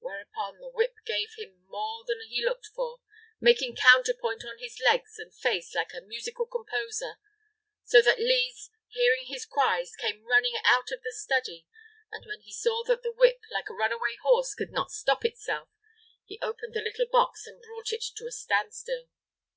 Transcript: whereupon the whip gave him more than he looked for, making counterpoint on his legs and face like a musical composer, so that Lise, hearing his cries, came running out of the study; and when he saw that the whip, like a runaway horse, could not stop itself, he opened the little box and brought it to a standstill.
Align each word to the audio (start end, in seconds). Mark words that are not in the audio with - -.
whereupon 0.00 0.58
the 0.58 0.68
whip 0.68 0.96
gave 1.06 1.28
him 1.38 1.62
more 1.68 2.02
than 2.04 2.20
he 2.28 2.44
looked 2.44 2.66
for, 2.74 2.98
making 3.40 3.76
counterpoint 3.76 4.44
on 4.44 4.58
his 4.58 4.80
legs 4.84 5.20
and 5.20 5.32
face 5.32 5.72
like 5.72 5.92
a 5.94 6.00
musical 6.00 6.46
composer, 6.46 7.20
so 7.84 8.02
that 8.02 8.18
Lise, 8.18 8.70
hearing 8.88 9.26
his 9.26 9.46
cries, 9.46 9.94
came 9.94 10.24
running 10.26 10.54
out 10.64 10.90
of 10.90 11.00
the 11.04 11.12
study; 11.12 11.64
and 12.10 12.26
when 12.26 12.40
he 12.40 12.52
saw 12.52 12.82
that 12.88 13.04
the 13.04 13.12
whip, 13.16 13.40
like 13.52 13.70
a 13.70 13.72
runaway 13.72 14.16
horse, 14.22 14.52
could 14.52 14.72
not 14.72 14.90
stop 14.90 15.24
itself, 15.24 15.68
he 16.24 16.40
opened 16.42 16.74
the 16.74 16.82
little 16.82 17.06
box 17.06 17.46
and 17.46 17.62
brought 17.62 17.92
it 17.92 18.02
to 18.16 18.26
a 18.26 18.32
standstill. 18.32 19.08